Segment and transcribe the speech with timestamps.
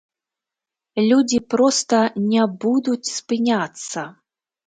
[1.09, 1.99] Людзі проста
[2.31, 4.01] не будуць спыняцца!